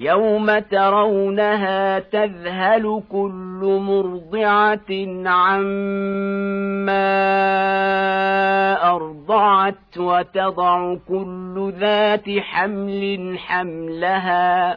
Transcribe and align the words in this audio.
يوم 0.00 0.58
ترونها 0.58 1.98
تذهل 1.98 3.02
كل 3.12 3.80
مرضعه 3.80 4.90
عما 5.26 7.00
ارضعت 8.90 9.98
وتضع 9.98 10.94
كل 11.08 11.72
ذات 11.80 12.24
حمل 12.38 13.38
حملها 13.38 14.76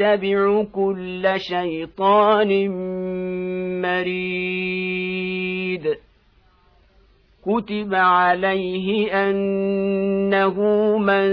يتبع 0.00 0.64
كل 0.72 1.34
شيطان 1.36 2.70
مريد. 3.82 5.20
كتب 7.46 7.94
عليه 7.94 9.12
أنه 9.12 10.56
من 10.98 11.28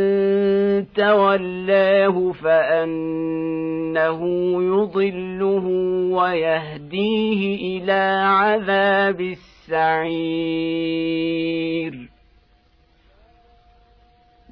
تولاه 0.93 2.31
فأنه 2.31 4.21
يضله 4.63 5.65
ويهديه 6.11 7.55
إلى 7.79 8.21
عذاب 8.25 9.21
السعير. 9.21 10.17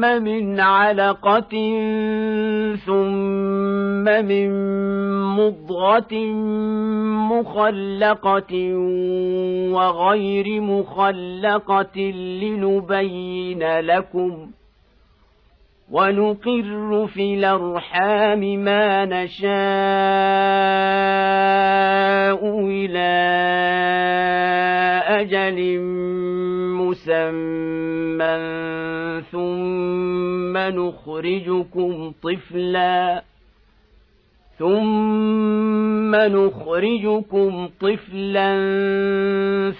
من 0.00 0.60
علقة 0.60 1.50
ثم 2.86 4.04
من 4.04 4.50
مضغة 5.36 6.14
مخلقة 7.32 8.74
وغير 9.72 10.60
مخلقة 10.60 12.00
لنبين 12.42 13.80
لكم 13.80 14.50
ونقر 15.90 17.06
في 17.06 17.34
الأرحام 17.34 18.40
ما 18.40 19.04
نشاء 19.04 19.46
إلى 22.68 23.16
أجل 25.06 25.78
مسمى 26.96 28.36
ثم 29.32 30.56
نخرجكم 30.56 32.12
طفلا 32.22 33.22
ثم 34.58 36.14
نخرجكم 36.14 37.68
طفلا 37.80 38.50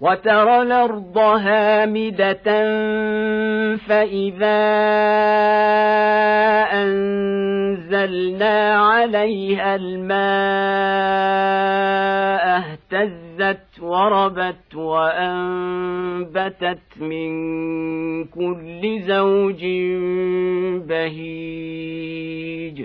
وترى 0.00 0.62
الأرض 0.62 1.18
هامدة 1.18 2.42
فإذا 3.76 4.62
أنزلنا 6.72 8.78
عليها 8.78 9.76
الماء 9.76 10.16
اهتزت 12.58 13.80
وربت 13.80 14.74
وأنبتت 14.74 16.78
من 17.00 17.28
كل 18.24 19.00
زوج 19.00 19.64
بهيج. 20.88 22.84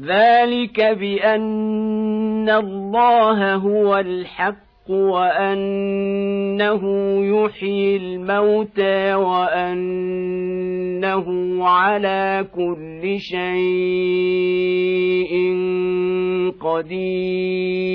ذلك 0.00 0.80
بأن 0.80 2.50
الله 2.50 3.54
هو 3.54 3.98
الحق 3.98 4.71
وأنه 4.88 6.82
يحيي 7.24 7.96
الموتى 7.96 9.14
وأنه 9.14 10.38
على 11.64 12.46
كل 12.54 13.18
شيء 13.18 13.52
قدير. 16.60 17.92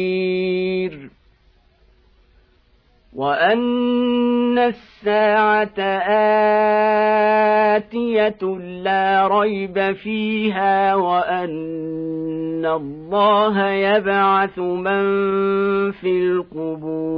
وان 3.17 4.57
الساعة 4.57 5.79
اتيه 7.77 8.43
لا 8.83 9.27
ريب 9.27 9.91
فيها 9.93 10.95
وان 10.95 12.65
الله 12.65 13.69
يبعث 13.69 14.59
من 14.59 15.01
في 15.91 16.19
القبور 16.19 17.17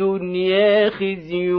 الدنيا 0.00 0.90
خزي 0.90 1.52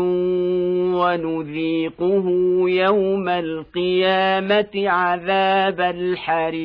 ونذيقه 0.95 2.25
يوم 2.69 3.29
القيامة 3.29 4.69
عذاب 4.75 5.81
الحريق. 5.81 6.63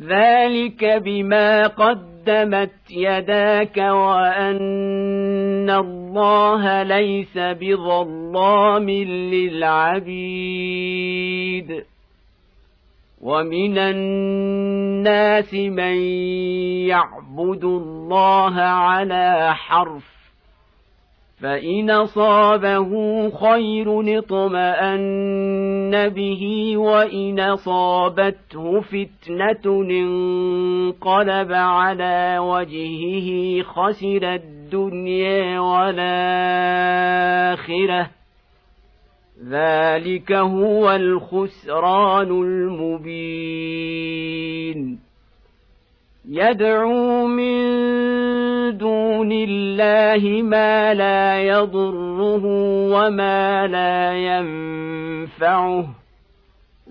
ذلك 0.00 0.84
بما 0.84 1.66
قدمت 1.66 2.70
يداك 2.90 3.76
وأن 3.76 5.70
الله 5.70 6.82
ليس 6.82 7.38
بظلام 7.38 8.90
للعبيد. 8.90 10.04
ومن 13.20 13.78
الناس 13.78 15.54
من 15.54 15.96
يعبد 16.88 17.64
الله 17.64 18.60
على 18.60 19.54
حرف 19.54 20.14
فان 21.40 21.90
اصابه 21.90 22.90
خير 23.30 24.18
اطمان 24.18 26.08
به 26.08 26.72
وان 26.76 27.40
اصابته 27.40 28.80
فتنه 28.80 29.82
انقلب 29.90 31.52
على 31.52 32.38
وجهه 32.38 33.62
خسر 33.62 34.34
الدنيا 34.34 35.60
والاخره 35.60 36.64
ذلك 39.42 40.32
هو 40.32 40.90
الخسران 40.90 42.30
المبين 42.42 43.74
يدعو 46.28 47.26
من 47.26 47.64
دون 48.78 49.32
الله 49.32 50.42
ما 50.42 50.94
لا 50.94 51.42
يضره 51.42 52.44
وما 52.94 53.66
لا 53.66 54.12
ينفعه 54.12 55.86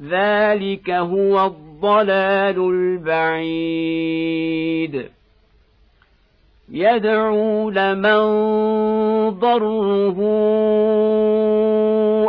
ذلك 0.02 0.90
هو 0.90 1.46
الضلال 1.46 2.60
البعيد 3.04 4.14
يدعو 6.72 7.70
لمن 7.70 8.20
ضره 9.30 10.20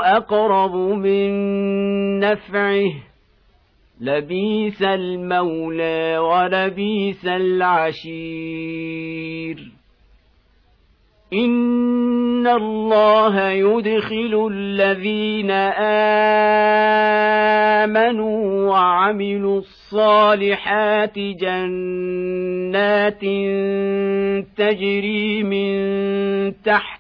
أقرب 0.05 0.77
من 0.77 1.31
نفعه. 2.21 2.93
لبيس 4.01 4.83
المولى 4.83 6.19
ولبيس 6.19 7.27
العشير. 7.27 8.95
إن 11.35 12.47
الله 12.47 13.51
يدخل 13.51 14.49
الذين 14.53 15.51
آمنوا 17.85 18.71
وعملوا 18.71 19.59
الصالحات 19.59 21.19
جنات 21.19 23.21
تجري 24.57 25.43
من 25.43 25.75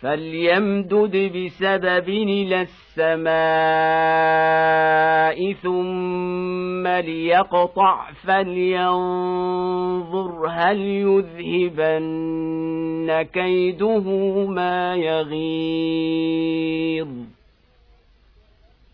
فليمدد 0.00 1.16
بسبب 1.16 2.08
إلى 2.08 2.66
السماء 2.98 3.28
ثم 5.52 6.86
ليقطع 6.86 8.10
فلينظر 8.26 9.68
هل 10.50 10.80
يذهبن 10.80 12.28
كيده 13.32 14.00
ما 14.46 14.96
يغيظ 14.96 15.38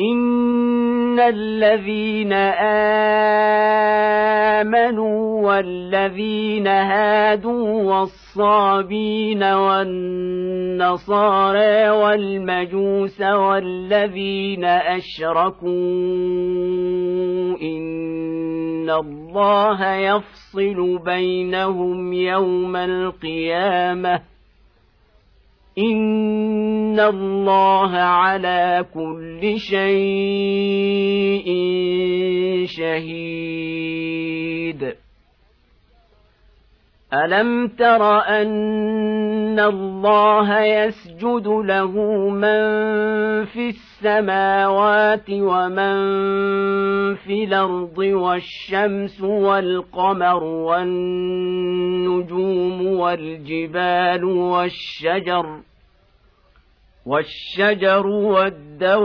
ان 0.00 1.20
الذين 1.20 2.32
امنوا 4.62 5.46
والذين 5.46 6.66
هادوا 6.66 7.82
والصابين 7.82 9.42
والنصارى 9.42 10.90
والمجوس 11.90 13.20
والذين 13.20 14.64
اشركوا 14.64 15.70
ان 17.62 18.90
الله 18.90 19.94
يفصل 19.94 20.98
بينهم 21.04 22.12
يوم 22.12 22.76
القيامه 22.76 24.33
ان 25.78 27.00
الله 27.00 27.90
على 27.96 28.86
كل 28.94 29.58
شيء 29.58 31.48
شهيد 32.66 34.24
الم 37.14 37.68
تر 37.68 38.18
ان 38.18 39.60
الله 39.60 40.60
يسجد 40.60 41.46
له 41.46 41.90
من 42.30 42.64
في 43.44 43.68
السماوات 43.68 45.30
ومن 45.30 45.94
في 47.14 47.44
الأرض 47.44 47.98
والشمس 47.98 49.20
والقمر 49.20 50.44
والنجوم 50.44 52.06
والجبال 52.86 54.24
والشجر 54.24 55.60
والشجر 57.06 58.06
والدواب 58.06 59.04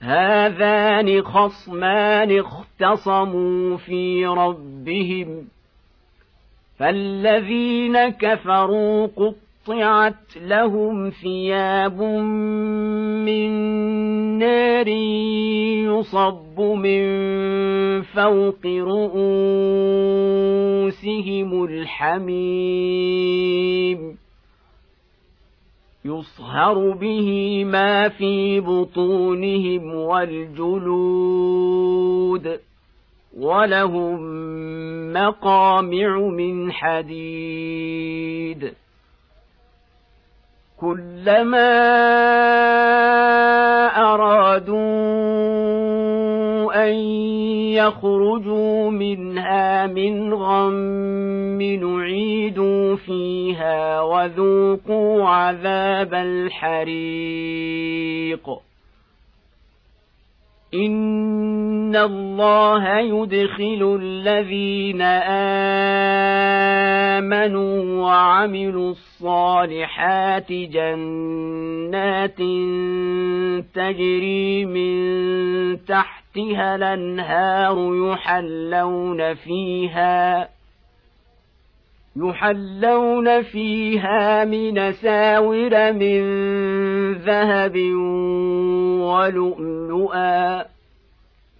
هذان 0.00 1.22
خصمان 1.22 2.38
اختصموا 2.38 3.76
في 3.76 4.26
ربهم 4.26 5.48
فالذين 6.78 8.08
كفروا 8.08 9.06
قطعت 9.06 10.36
لهم 10.36 11.10
ثياب 11.10 12.02
من 13.24 13.50
نار 14.38 14.88
يصب 15.88 16.60
من 16.60 17.06
فوق 18.02 18.66
رؤوسهم 18.66 19.24
الحميم. 21.64 22.96
يصهر 26.06 26.90
به 26.90 27.64
ما 27.64 28.08
في 28.08 28.60
بطونهم 28.60 29.94
والجلود 29.94 31.36
ولهم 33.38 34.20
مقامع 35.12 36.18
من 36.18 36.72
حديد 36.72 38.72
كلما 40.80 41.76
ارادوا 43.96 45.55
ان 46.84 46.94
يخرجوا 47.72 48.90
منها 48.90 49.86
من 49.86 50.34
غم 50.34 51.62
نعيدوا 51.62 52.96
فيها 52.96 54.00
وذوقوا 54.00 55.24
عذاب 55.24 56.14
الحريق. 56.14 57.66
ان 60.74 61.96
الله 61.96 62.98
يدخل 62.98 63.98
الذين 64.02 65.02
امنوا 67.22 68.02
وعملوا 68.02 68.90
الصالحات 68.90 70.52
جنات 70.52 72.38
تجري 73.74 74.64
من 74.64 74.96
تحتها 76.36 76.74
الأنهار 76.74 77.76
يحلون 77.94 79.34
فيها 79.34 80.48
يحلون 82.16 83.42
فيها 83.42 84.44
من 84.44 84.92
ساور 84.92 85.92
من 85.92 86.22
ذهب 87.12 87.76
ولؤلؤا 89.00 90.64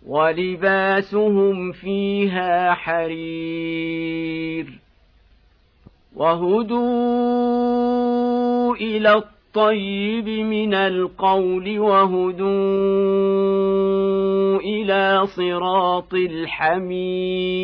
ولباسهم 0.07 1.73
فيها 1.73 2.75
حرير 2.75 4.67
وهدوا 6.17 7.57
إلى 8.77 9.23
الطيب 9.57 10.29
من 10.29 10.75
القول 10.75 11.79
وهدوا 11.79 12.47
إلى 14.61 15.27
صراط 15.27 16.15
الحميد. 16.15 17.57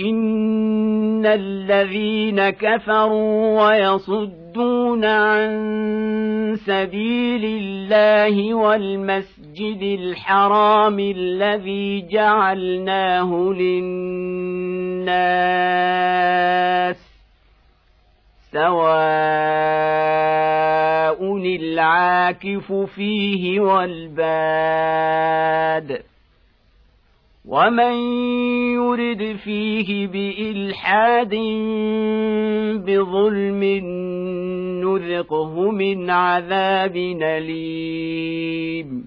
إن 0.00 1.26
الذين 1.26 2.50
كفروا 2.50 3.62
ويصدون 3.62 5.04
عن 5.04 6.56
سبيل 6.66 7.44
الله 7.44 8.54
والمسجد 8.54 9.82
الحرام 9.82 10.98
الذي 10.98 12.06
جعلناه 12.08 13.52
للناس 13.58 15.00
سواء 18.52 18.90
العاكف 21.36 22.72
فيه 22.72 23.60
والباد 23.60 25.20
ومن 27.44 27.92
يرد 28.74 29.36
فيه 29.44 30.06
بإلحاد 30.06 31.34
بظلم 32.86 33.64
نذقه 34.84 35.70
من 35.70 36.10
عذاب 36.10 36.96
أليم 37.22 39.06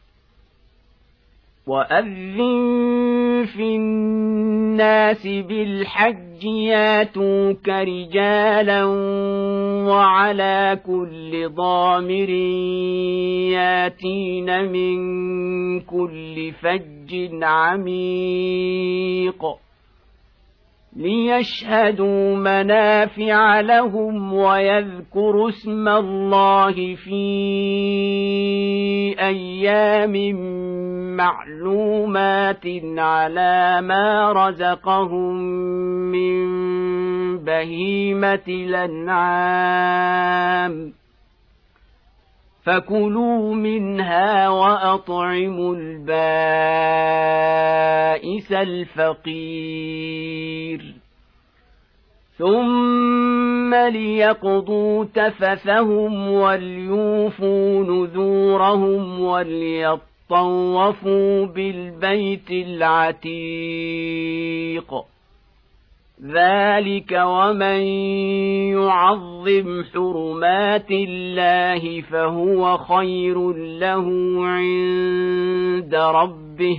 واذن 1.67 2.37
في 3.45 3.75
الناس 3.75 5.27
بالحج 5.27 6.43
ياتوك 6.43 7.69
رجالا 7.69 8.85
وعلى 9.87 10.79
كل 10.85 11.49
ضامر 11.49 12.29
ياتين 13.49 14.71
من 14.71 14.99
كل 15.79 16.51
فج 16.51 17.29
عميق 17.43 19.45
ليشهدوا 20.95 22.35
منافع 22.35 23.59
لهم 23.59 24.33
ويذكروا 24.33 25.49
اسم 25.49 25.87
الله 25.87 26.95
في 26.95 27.21
أيام 29.19 30.15
معلومات 31.17 32.65
على 32.97 33.81
ما 33.81 34.31
رزقهم 34.31 35.35
من 36.11 36.41
بهيمه 37.37 38.47
الانعام 38.47 39.91
فكلوا 42.63 43.55
منها 43.55 44.49
واطعموا 44.49 45.75
البائس 45.75 46.11
الفقير 48.51 50.01
ثم 52.37 53.75
ليقضوا 53.75 55.05
تفثهم 55.05 56.31
وليوفوا 56.31 57.83
نذورهم 57.83 59.21
وليطوفوا 60.31 61.45
بالبيت 61.45 62.51
العتيق. 62.51 63.31
ذلك 66.23 67.11
ومن 67.11 67.81
يعظم 68.79 69.83
حرمات 69.93 70.91
الله 70.91 72.01
فهو 72.01 72.77
خير 72.77 73.53
له 73.53 74.07
عند 74.45 75.95
ربه. 75.95 76.77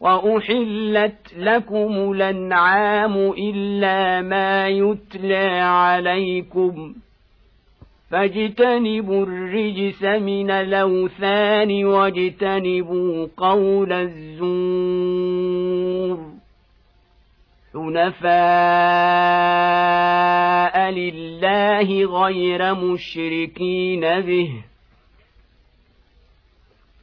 وأحلت 0.00 1.34
لكم 1.36 2.12
الأنعام 2.12 3.16
إلا 3.38 4.22
ما 4.22 4.68
يتلى 4.68 5.60
عليكم. 5.60 6.94
فاجتنبوا 8.10 9.26
الرجس 9.26 10.02
من 10.02 10.50
الأوثان 10.50 11.84
واجتنبوا 11.84 13.26
قول 13.36 13.92
الزور. 13.92 15.54
حنفاء 17.74 18.24
لله 20.90 22.04
غير 22.04 22.74
مشركين 22.74 24.00
به. 24.00 24.73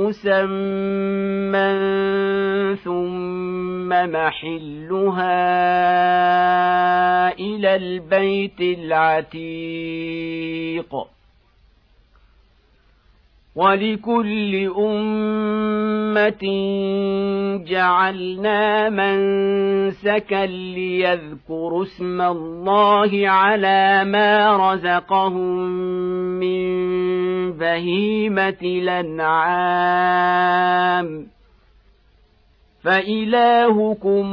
مسمى 0.00 1.70
ثم 2.84 3.88
محلها 3.88 5.42
إلى 7.38 7.76
البيت 7.76 8.60
العتيق. 8.60 9.56
ولكل 13.56 14.72
أمة 14.78 16.44
جعلنا 17.68 18.88
منسكا 18.90 20.46
ليذكروا 20.46 21.82
اسم 21.82 22.20
الله 22.20 23.28
على 23.28 24.04
ما 24.04 24.56
رزقهم 24.56 25.68
من 26.40 26.66
بهيمة 27.52 28.58
الأنعام. 28.62 30.06
فإلهكم 32.84 34.32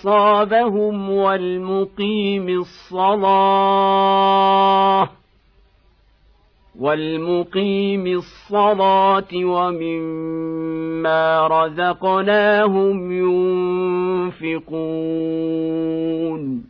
أصابهم 0.00 1.10
والمقيم 1.10 2.48
الصلاة 2.48 3.20
والمقيم 6.78 8.06
الصلاة 8.06 9.28
ومما 9.44 11.46
رزقناهم 11.46 13.12
ينفقون 14.42 16.69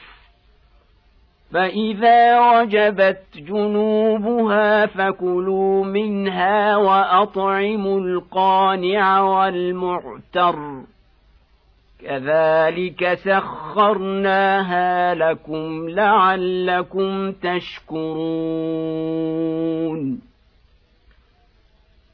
فإذا 1.53 2.39
وجبت 2.39 3.23
جنوبها 3.35 4.85
فكلوا 4.85 5.85
منها 5.85 6.77
وأطعموا 6.77 7.99
القانع 7.99 9.21
والمعتر 9.21 10.81
كذلك 12.01 13.13
سخرناها 13.13 15.15
لكم 15.15 15.89
لعلكم 15.89 17.31
تشكرون 17.31 18.71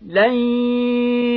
لن 0.02 0.34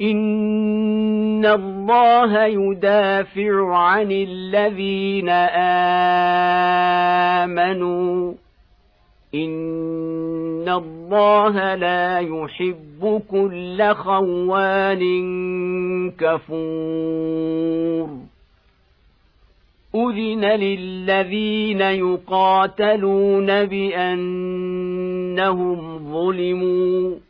ان 0.00 1.46
الله 1.46 2.44
يدافع 2.44 3.76
عن 3.76 4.12
الذين 4.12 5.28
امنوا. 7.38 8.34
ان 9.34 10.68
الله 10.68 11.74
لا 11.74 12.18
يحب 12.18 13.22
كل 13.30 13.94
خوان 13.94 15.00
كفور. 16.10 18.08
اذن 19.94 20.44
للذين 20.44 21.80
يقاتلون 21.80 23.46
بانهم 23.46 24.38
ظلموا. 26.12 27.29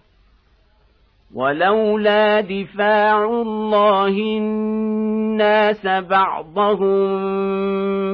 ولولا 1.35 2.41
دفاع 2.41 3.23
الله 3.25 4.07
الناس 4.07 5.87
بعضهم 5.87 7.01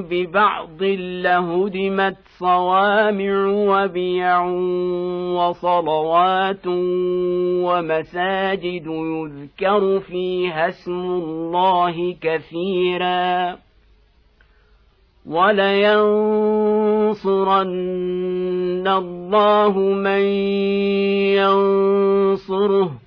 ببعض 0.02 0.84
لهدمت 1.24 2.18
صوامع 2.40 3.48
وبيع 3.48 4.46
وصلوات 5.34 6.68
ومساجد 7.66 8.88
يذكر 8.88 10.00
فيها 10.00 10.68
اسم 10.70 10.92
الله 10.92 12.16
كثيرا 12.22 13.58
ولينصرن 15.26 15.68
الله 18.88 19.80
من 19.80 20.22
ينصره 21.36 23.07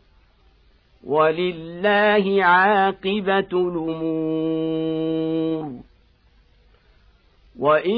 ولله 1.07 2.43
عاقبة 2.43 3.51
الأمور. 3.53 5.11
وإن 7.59 7.97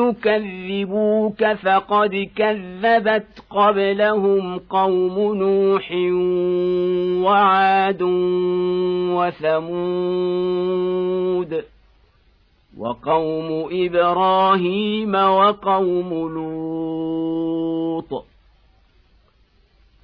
يكذبوك 0.00 1.44
فقد 1.52 2.28
كذبت 2.36 3.26
قبلهم 3.50 4.58
قوم 4.58 5.34
نوح 5.34 5.92
وعاد 7.26 8.02
وثمود 10.22 11.64
وقوم 12.78 13.68
إبراهيم 13.72 15.14
وقوم 15.14 16.10
لوط. 16.34 18.24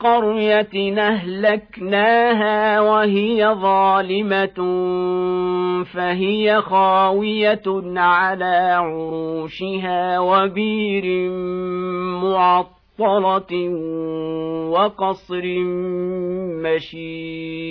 قرية 0.00 0.98
أهلكناها 0.98 2.80
وهي 2.80 3.46
ظالمة 3.46 4.60
فهي 5.84 6.60
خاوية 6.60 7.62
على 7.96 8.76
عروشها 8.80 10.18
وبير 10.18 11.30
معطلة 12.20 13.68
وقصر 14.70 15.44
مشيد. 16.64 17.70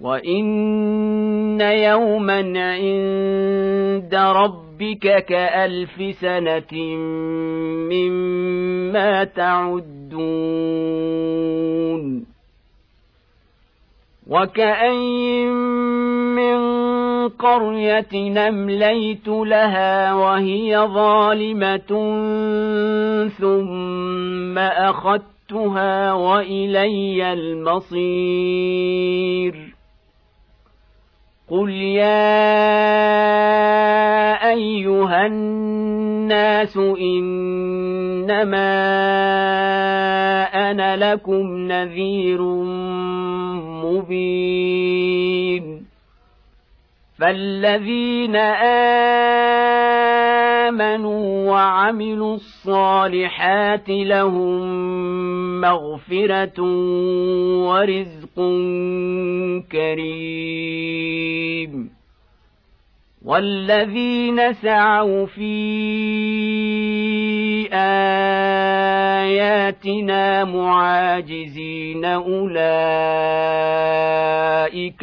وإن 0.00 1.60
يوما 1.60 2.38
عند 2.56 4.14
ربك 4.14 5.24
كألف 5.24 6.16
سنة 6.20 6.96
مما 7.90 9.24
تعدون 9.24 10.70
وكأي 14.26 15.44
من 16.36 16.58
قرية 17.28 18.08
نمليت 18.14 19.28
لها 19.28 20.14
وهي 20.14 20.78
ظالمة 20.78 21.78
ثم 23.38 24.58
أخذتها 24.58 26.12
وإلي 26.12 27.32
المصير 27.32 28.60
قل 31.50 31.70
يا 31.70 32.30
ايها 34.50 35.26
الناس 35.26 36.76
انما 36.76 38.70
أنا 40.70 41.12
لكم 41.12 41.56
نذير 41.56 42.42
مبين 43.84 45.79
فالذين 47.20 48.36
امنوا 50.66 51.50
وعملوا 51.50 52.34
الصالحات 52.34 53.88
لهم 53.88 54.80
مغفره 55.60 56.62
ورزق 57.66 58.36
كريم 59.72 61.10
والذين 63.24 64.52
سعوا 64.52 65.26
في 65.26 65.52
اياتنا 69.20 70.44
معاجزين 70.44 72.04
اولئك 72.04 72.64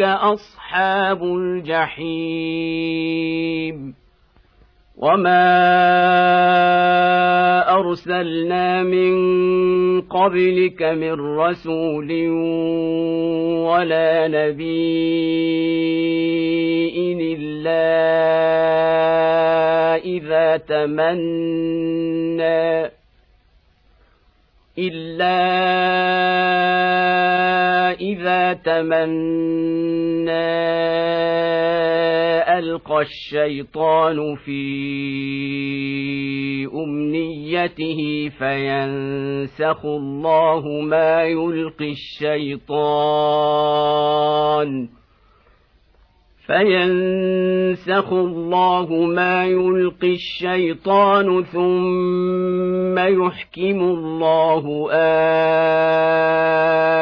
اصحاب 0.02 1.24
الجحيم 1.24 2.48
وما 4.98 5.48
ارسلنا 7.80 8.84
من 8.84 9.14
قبلك 10.02 10.84
من 10.84 11.14
رسول 11.38 12.12
ولا 13.70 14.28
نبي 14.28 15.38
الا 17.34 17.86
اذا 20.06 20.58
تمنى 20.58 21.78
إلا 24.80 25.38
إذا 27.92 28.54
تمنى 28.54 29.18
ألقى 32.58 33.02
الشيطان 33.02 34.36
في 34.36 34.58
أمنيته 36.74 38.30
فينسخ 38.40 39.86
الله 39.86 40.70
ما 40.82 41.24
يلقي 41.24 41.92
الشيطان 41.92 42.78
فينسخ 46.48 48.14
الله 48.14 48.94
ما 48.94 49.46
يلقي 49.46 50.14
الشيطان 50.14 51.44
ثم 51.44 52.98
يحكم 53.00 53.82
الله 53.82 54.90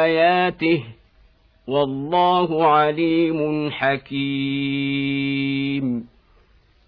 اياته 0.04 0.84
والله 1.66 2.66
عليم 2.66 3.70
حكيم 3.70 5.36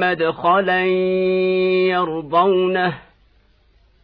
مدخلا 0.00 0.86
يرضونه 1.86 2.98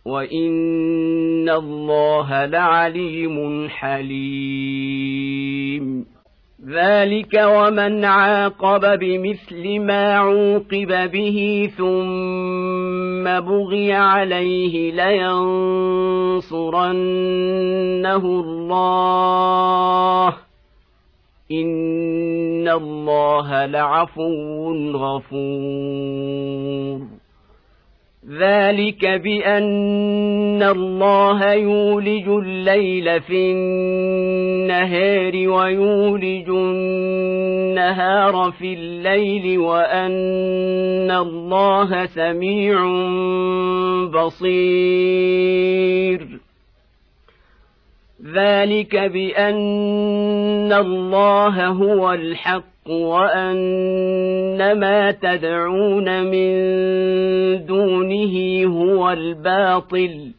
وإن 0.05 1.49
الله 1.49 2.45
لعليم 2.47 3.69
حليم. 3.69 5.27
ذلك 6.69 7.35
ومن 7.35 8.05
عاقب 8.05 8.99
بمثل 8.99 9.81
ما 9.81 10.15
عوقب 10.15 11.11
به 11.11 11.71
ثم 11.77 13.25
بغي 13.41 13.93
عليه 13.93 14.93
لينصرنه 14.93 15.77
الله 18.17 19.27
ان 21.53 22.69
الله 22.69 23.67
لعفو 23.67 24.73
غفور. 24.93 27.01
ذلك 28.31 29.07
بان 29.07 30.63
الله 30.63 31.53
يولج 31.53 32.29
الليل 32.29 33.21
في 33.21 33.53
النهار 33.53 35.49
ويولج 35.49 36.49
النهار 36.49 38.53
في 38.59 38.75
الليل 38.75 39.59
وان 39.59 41.11
الله 41.11 42.07
سميع 42.07 42.85
بصير. 44.25 46.21
ذلك 48.35 48.97
بان 48.97 50.73
الله 50.73 51.67
هو 51.67 52.12
الحق 52.12 52.65
وان 52.89 54.73
ما 54.73 55.11
تدعون 55.11 56.25
من 56.25 56.57
دونه 57.67 58.65
هو 58.67 59.11
الباطل 59.11 60.33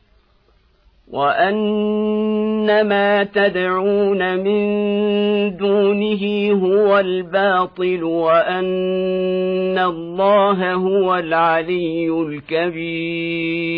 وان 1.11 2.87
ما 2.87 3.23
تدعون 3.23 4.37
من 4.37 5.57
دونه 5.57 6.51
هو 6.51 6.99
الباطل 6.99 8.03
وان 8.03 9.77
الله 9.77 10.73
هو 10.73 11.15
العلي 11.15 12.09
الكبير 12.09 13.77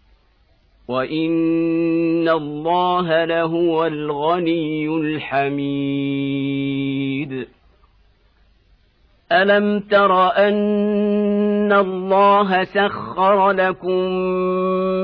وان 0.91 2.29
الله 2.29 3.25
لهو 3.25 3.85
الغني 3.85 4.87
الحميد 4.87 6.51
الم 9.31 9.79
تر 9.79 10.27
ان 10.37 11.73
الله 11.73 12.63
سخر 12.63 13.51
لكم 13.51 14.11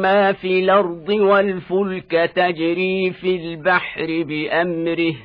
ما 0.01 0.33
في 0.33 0.59
الأرض 0.59 1.09
والفلك 1.09 2.31
تجري 2.35 3.11
في 3.11 3.35
البحر 3.35 4.23
بامره 4.23 5.15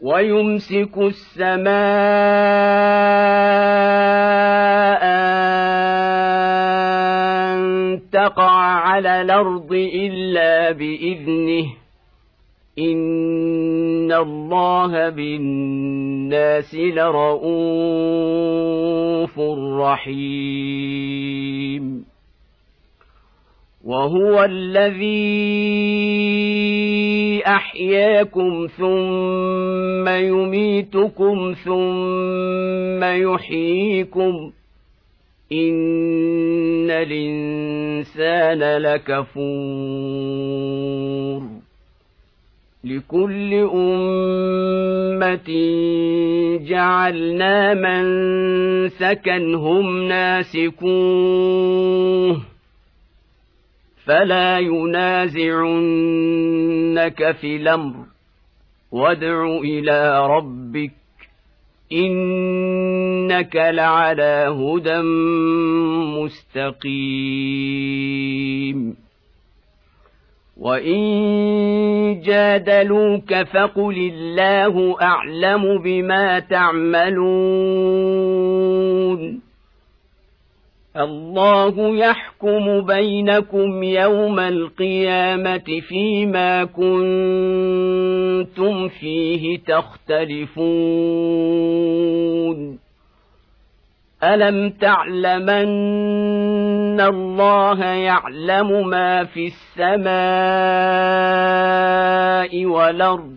ويمسك 0.00 0.98
السماء 0.98 1.68
تقع 8.12 8.50
على 8.60 9.22
الأرض 9.22 9.72
إلا 9.72 10.72
بإذنه. 10.72 11.66
إن 12.78 14.12
الله 14.12 15.08
بالناس 15.08 16.74
لرءوف 16.74 17.38
رحيم. 19.80 21.18
وهو 23.84 24.44
الذي 24.44 25.58
أحياكم 27.46 28.66
ثم 28.76 30.08
يميتكم 30.08 31.54
ثم 31.64 33.04
يحييكم 33.04 34.52
ان 35.52 36.90
الانسان 36.90 38.58
لكفور 38.82 40.28
لكل 42.84 43.54
امه 43.54 45.50
جعلنا 46.68 47.74
من 47.74 48.04
سكنهم 48.88 50.08
ناسكوه 50.08 51.48
فلا 54.04 54.58
ينازعنك 54.58 55.60
في 57.40 57.56
الامر 57.56 57.94
وادع 58.92 59.46
إلى 59.46 60.26
ربك 60.26 60.92
انك 61.92 63.56
لعلى 63.56 64.56
هدى 64.60 64.98
مستقيم 67.78 67.98
وان 70.56 72.20
جادلوك 72.24 73.34
فقل 73.34 74.12
الله 74.14 75.02
اعلم 75.02 75.78
بما 75.78 76.38
تعملون 76.38 77.18
الله 80.98 81.96
يحكم 81.96 82.86
بينكم 82.86 83.82
يوم 83.82 84.40
القيامة 84.40 85.80
فيما 85.88 86.64
كنتم 86.64 86.98
فيه 88.88 89.58
تختلفون. 89.58 90.78
ألم 94.24 94.70
تعلمن 94.70 95.68
الله 97.00 97.84
يعلم 97.84 98.88
ما 98.88 99.24
في 99.24 99.52
السماء 99.78 100.08
والأرض؟ 102.66 103.36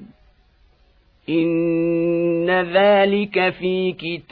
إن 1.29 2.49
ذلك 2.49 3.49
في 3.49 3.91
كتاب. 3.91 4.31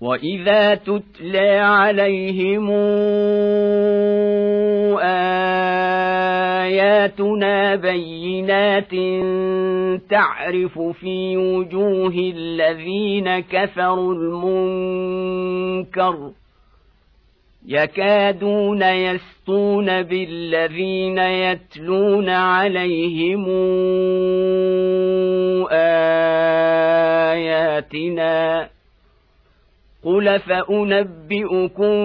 واذا 0.00 0.74
تتلى 0.74 1.58
عليهم 1.58 2.70
اياتنا 7.06 7.76
بينات 7.76 8.90
تعرف 10.10 10.78
في 10.78 11.36
وجوه 11.36 12.32
الذين 12.36 13.40
كفروا 13.40 14.14
المنكر 14.14 16.30
يكادون 17.66 18.82
يسطون 18.82 20.02
بالذين 20.02 21.18
يتلون 21.18 22.28
عليهم 22.28 23.46
اياتنا 27.76 28.68
قل 30.06 30.38
فانبئكم 30.40 31.96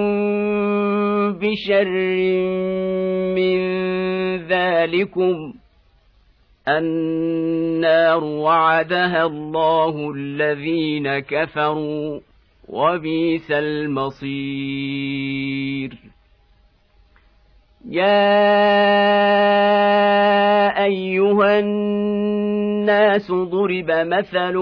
بشر 1.40 1.90
من 3.36 3.58
ذلكم 4.48 5.54
النار 6.68 8.24
وعدها 8.24 9.26
الله 9.26 10.12
الذين 10.16 11.20
كفروا 11.20 12.20
وبئس 12.70 13.52
المصير 13.52 14.72
يا 17.90 18.42
ايها 20.84 21.60
الناس 21.60 23.32
ضرب 23.32 23.92
مثل 23.92 24.54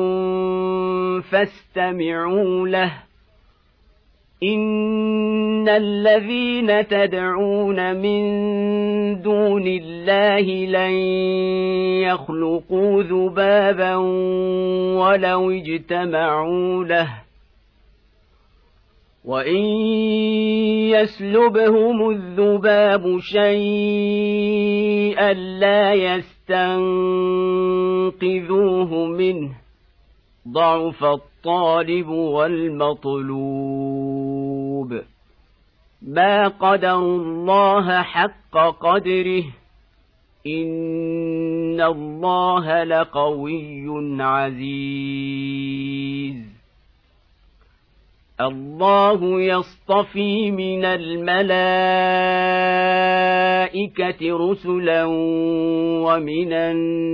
فاستمعوا 1.32 2.68
له 2.68 3.09
ان 4.44 5.70
الذين 5.70 6.88
تدعون 6.88 7.96
من 7.96 8.22
دون 9.22 9.68
الله 9.68 10.66
لن 10.66 10.92
يخلقوا 12.08 13.04
ذبابا 13.04 13.96
ولو 14.96 15.52
اجتمعوا 15.52 16.86
له 16.86 17.10
وان 19.26 19.66
يسلبهم 20.96 22.10
الذباب 22.10 23.20
شيئا 23.20 24.54
لا 25.34 25.94
يستنقذوه 25.94 26.96
منه 29.06 29.50
ضعف 30.48 31.04
الطالب 31.04 32.10
والمطلوب 32.10 33.99
ما 36.02 36.48
قدروا 36.48 37.18
الله 37.18 38.02
حق 38.02 38.58
قدره. 38.80 39.44
إن 40.48 41.82
الله 41.82 42.84
لقوي 42.84 44.24
عزيز. 44.24 46.36
الله 48.42 49.42
يصطفي 49.42 50.52
من 50.52 50.86
الملائكة 50.86 51.40
رسلا 54.52 55.06
ومن 56.06 56.54
الناس. 56.54 57.10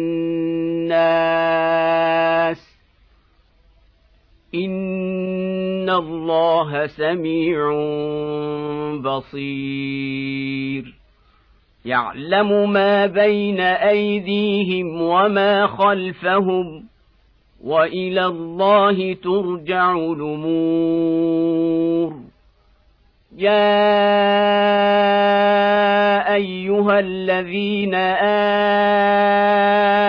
ان 4.56 5.90
الله 5.90 6.88
سميع 6.88 7.72
بصير 9.02 10.96
يعلم 11.86 12.72
ما 12.74 13.06
بين 13.06 13.60
ايديهم 13.60 15.02
وما 15.02 15.68
خلفهم 15.68 16.84
والى 17.64 18.26
الله 18.26 19.14
ترجع 19.14 19.96
الأمور 19.98 21.46
يا 23.38 23.76
ايها 26.36 27.00
الذين 27.00 27.96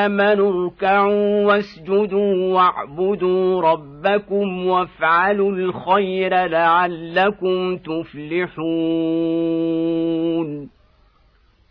امنوا 0.06 0.64
اركعوا 0.64 1.46
واسجدوا 1.46 2.54
واعبدوا 2.54 3.60
ربكم 3.62 4.66
وافعلوا 4.66 5.52
الخير 5.52 6.46
لعلكم 6.46 7.76
تفلحون 7.76 8.56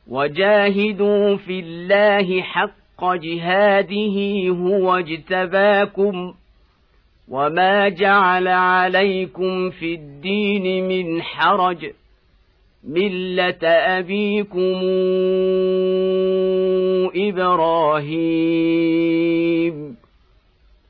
وجاهدوا 0.08 1.36
في 1.36 1.60
الله 1.60 2.42
حق 2.42 3.14
جهاده 3.14 4.48
هو 4.50 4.96
اجتباكم 4.96 6.34
وما 7.30 7.90
جعل 7.90 8.48
عليكم 8.48 9.70
في 9.70 9.94
الدين 9.94 10.88
من 10.88 11.22
حرج 11.22 11.92
مله 12.84 13.68
ابيكم 13.98 14.82
إبراهيم 18.56 19.85